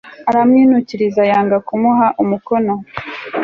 aramwinukiriza 0.29 1.21
yanga 1.31 1.57
kumuha 1.67 2.07
umukono 2.23 2.73